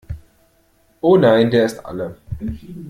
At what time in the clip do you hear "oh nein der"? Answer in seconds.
1.01-1.65